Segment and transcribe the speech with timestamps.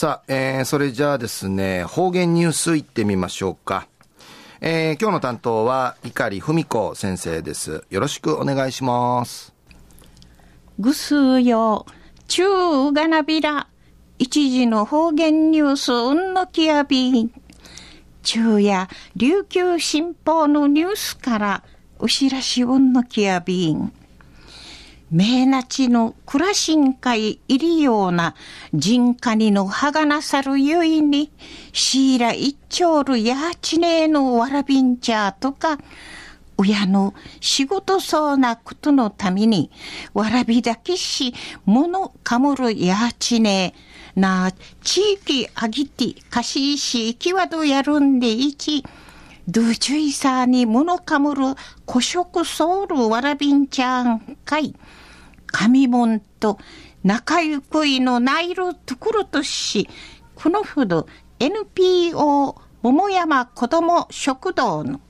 [0.00, 3.86] さあ、えー、それじゃあですね、方言ニュースいってみましょうか。
[4.62, 7.84] えー、今日の担当は、碇文子先生です。
[7.90, 9.52] よろしくお願いします。
[10.78, 11.84] ぐすうよ、
[12.28, 13.68] ちゅうがなびら、
[14.18, 17.30] 一時の方言ニュースうんのきやびん。
[18.22, 21.64] 昼夜、琉球新報のニュースから、
[21.98, 23.92] うしらしうんのきやびん。
[25.10, 28.36] 名なちの暮らしんかいいりような
[28.72, 31.32] 人家にのはがなさるゆいに、
[31.72, 35.78] シーラ一丁るやちねえのわらびんちゃとか、
[36.56, 39.72] 親の仕事そうなことのために、
[40.14, 43.74] わらびだけし、ものかむるやちね
[44.14, 44.52] え、な、
[44.84, 48.84] 地域あぎて、かしいし、きわどやるんでいち、
[49.48, 51.42] ドゥチュイサーにものかむる
[51.84, 54.76] 古食ソウルわらびんちゃんかい。
[55.50, 56.58] 神門と
[57.02, 59.88] 仲ゆくいのないるところとし、
[60.34, 61.06] このほど
[61.38, 65.00] NPO 桃山子ども食堂の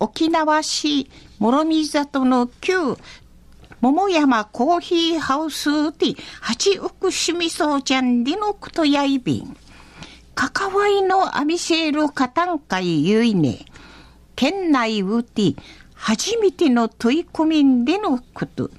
[0.00, 1.08] 沖縄市
[1.38, 2.96] 諸見里の旧
[3.80, 9.56] 桃山コーヒーハウスで八億しみそうちゃんでのことやいびん。
[10.34, 13.66] 関わいのアミセールカタン会ゆいね。
[14.36, 15.54] 県内うて
[15.94, 18.70] 初めての取り組みでのこと。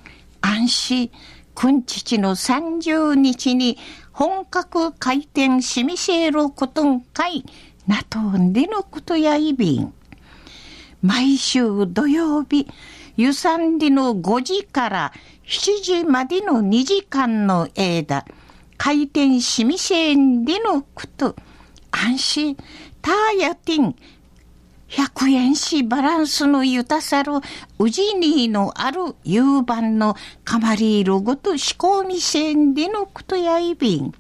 [0.46, 1.10] 安心、
[1.56, 3.78] 君父の30日に
[4.12, 7.46] 本格開店しみせることんかい、
[7.88, 9.94] なとんでのことやいびん。
[11.02, 12.68] 毎週土曜日、
[13.16, 15.14] ゆさんりの5時から
[15.48, 18.26] 7時までの2時間の間、
[18.78, 21.38] 開店しみせんでのこと、
[21.90, 22.58] 安心、
[23.02, 23.96] たやてん、
[24.94, 27.34] 100円しバランスのゆたさる
[27.80, 34.14] うじにのある夕晩のかまりいるごと仕込みせんでのことやいびん。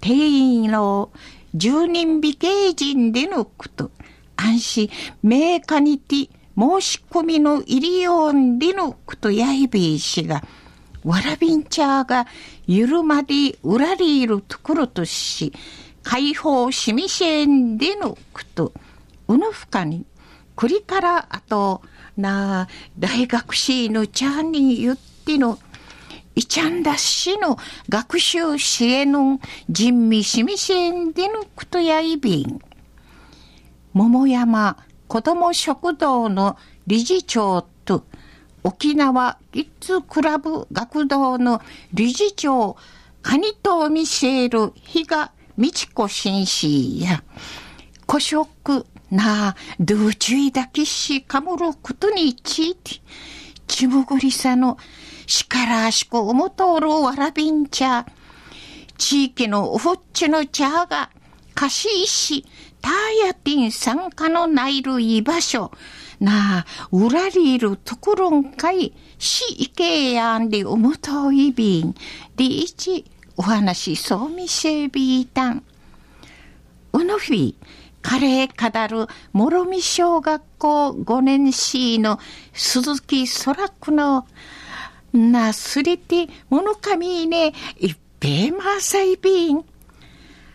[0.00, 1.10] 定員の
[1.54, 3.90] 十人美形人でのこと。
[4.36, 4.90] 安心、
[5.22, 10.44] メーカニティ、申し込みの入りよんでのことやいびんしが、
[11.02, 12.26] わらびんちゃーが
[12.66, 15.54] ゆるまでうらりいるところとし、
[16.02, 18.72] 解放しみせんでのこと。
[19.28, 20.04] うぬふかに、
[20.56, 21.82] くりからあと、
[22.16, 22.66] な、
[22.98, 25.58] 大学士のちゃんに言っての、
[26.34, 32.60] いちゃんだしの学習支援の人味しみせんでのことやいびん。
[33.92, 34.76] 桃山
[35.08, 36.56] 子ども食堂の
[36.86, 38.04] 理事長と
[38.62, 41.60] 沖縄キッズクラブ学童の
[41.92, 42.76] 理事長、
[43.22, 47.24] カニトミシェル比嘉美智子紳士や、
[48.06, 53.00] 古食なあ、どうちゅいだけしかむることについて、
[53.66, 54.76] ちむぐりさの
[55.26, 58.06] しからしくおもとるわらびん茶、
[58.98, 61.10] 地域のおふっちの茶が、
[61.54, 62.42] 貸し石、
[62.80, 65.70] ターヤティン参加のないる居場所、
[66.20, 71.94] なあ、うらりいるところんかい、しいけやんでおもといびん、
[72.36, 73.04] でいち、
[73.36, 75.62] お話そうみせびいたん。
[76.92, 77.54] うのふい、
[78.02, 82.18] カレー語る諸見小学校5年 C の
[82.52, 84.26] 鈴木空くの
[85.12, 89.64] なすりて物神ねいっぺまさいびん。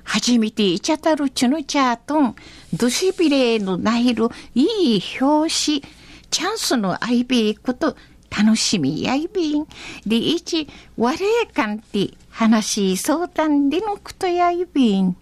[0.04, 2.36] 初めていちゃたるちゅぬちゃとん、
[2.74, 5.84] どしびれのないるいい表紙、
[6.30, 7.96] チャンスのあいびいこと
[8.30, 9.68] 楽しみやいびん。
[10.06, 10.68] でいち、
[10.98, 15.16] われえかんて話相談でのことやいびん。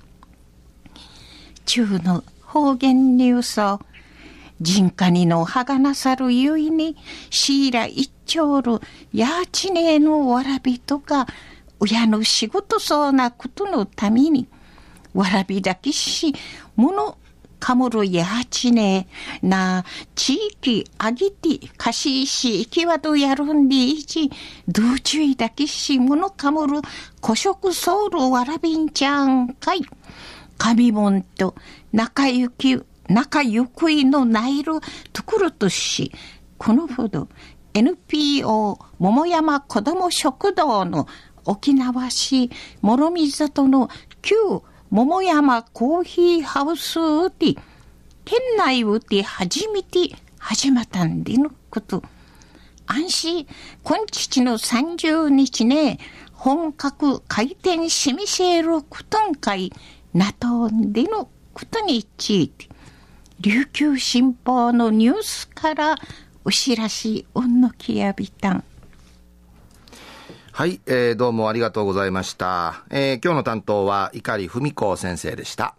[1.72, 3.80] 中の方言ニュースを、
[4.60, 6.98] 人家にのはがなさるゆいに、
[7.30, 8.82] シーラ一丁る
[9.14, 11.28] やちねえのわらびとか、
[11.80, 14.50] 親の仕事そうなことのために、
[15.14, 16.36] わらびだけし、
[16.76, 17.18] もの
[17.62, 19.08] かむるやちね
[19.42, 24.30] え、な、地域あぎて、かしいし、行きわどやるんでいち、
[24.68, 26.82] どうちゅいだけし、ものかむる、
[27.24, 29.86] 古食ソウルわらびんちゃんかい。
[30.62, 31.56] 神門と
[31.92, 34.74] 仲行き、仲行いのないる
[35.12, 36.12] ところとし、
[36.60, 37.30] このほど
[37.74, 41.08] NPO 桃山子ども食堂の
[41.46, 42.52] 沖縄市
[42.84, 43.90] 諸見里の
[44.22, 44.36] 旧
[44.92, 47.00] 桃山コーヒーハウス
[47.40, 47.56] で、
[48.24, 52.04] 県内で初めて始まったんでのこと。
[52.86, 53.48] 安心、
[53.84, 55.98] 今日の30日ね、
[56.34, 59.74] 本格開店しみせることんかい、
[60.14, 62.68] なとんでのことについて、
[63.40, 65.96] 琉球新報のニュースから
[66.44, 68.64] お知らしおんのきやびたん。
[70.52, 72.84] はい、えー、どうもありがとうございました。
[72.90, 75.76] えー、今日の担当は碇文子先生でした。